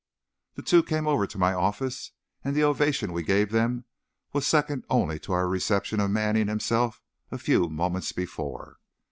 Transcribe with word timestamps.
The 0.55 0.63
two 0.63 0.81
came 0.81 1.07
over 1.07 1.27
to 1.27 1.37
my 1.37 1.53
office, 1.53 2.11
and 2.43 2.55
the 2.55 2.63
ovation 2.63 3.13
we 3.13 3.21
gave 3.21 3.51
them 3.51 3.85
was 4.33 4.47
second 4.47 4.83
only 4.89 5.19
to 5.19 5.31
our 5.33 5.47
reception 5.47 5.99
of 5.99 6.09
Manning 6.09 6.47
himself 6.47 7.03
a 7.29 7.37
few 7.37 7.69
moments 7.69 8.11
before. 8.11 8.77